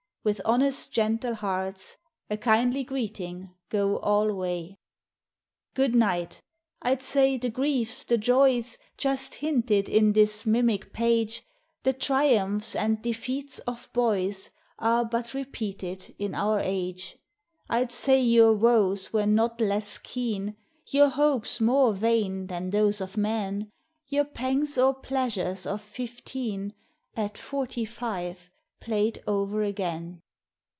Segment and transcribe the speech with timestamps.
[0.31, 1.97] —with honest, gentle hearts
[2.29, 4.77] A kindly greeting go alway!
[5.73, 6.43] Good night!—
[6.83, 11.41] I 'd say the griefs, the joys, Just hinted in this mimic page,
[11.81, 17.17] The triumphs and defeats of boys, Are but repeated in our age;
[17.67, 20.55] I 'd say your woes were not less keen,
[20.85, 23.71] Your hopes more vain, than those of men,—
[24.07, 26.75] Your pangs or pleasures of fifteen
[27.17, 30.19] At forty five played o'er again.